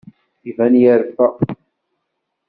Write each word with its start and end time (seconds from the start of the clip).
Iban 0.49 0.73
yerfa. 0.83 1.27